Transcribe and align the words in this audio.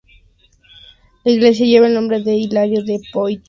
La 1.23 1.31
iglesia 1.31 1.67
lleva 1.67 1.85
el 1.85 1.93
nombre 1.93 2.23
de 2.23 2.33
Hilario 2.33 2.83
de 2.83 2.99
Poitiers. 3.13 3.39